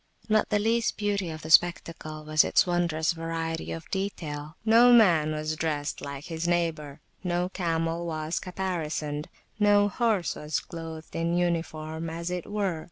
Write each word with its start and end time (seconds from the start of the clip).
Not 0.27 0.49
the 0.49 0.57
least 0.57 0.97
beauty 0.97 1.29
of 1.29 1.43
the 1.43 1.51
spectacle 1.51 2.23
was 2.25 2.43
its 2.43 2.65
wondrous 2.65 3.11
variety 3.11 3.71
of 3.71 3.87
detail: 3.91 4.55
no 4.65 4.91
man 4.91 5.31
was 5.31 5.55
dressed 5.55 6.01
like 6.01 6.25
his 6.25 6.47
neighbour, 6.47 7.01
no 7.23 7.49
camel 7.49 8.07
was 8.07 8.39
caparisoned, 8.39 9.27
no 9.59 9.89
horse 9.89 10.33
was 10.35 10.57
[p.66] 10.59 10.67
clothed 10.69 11.15
in 11.15 11.37
uniform, 11.37 12.09
as 12.09 12.31
it 12.31 12.47
were. 12.51 12.79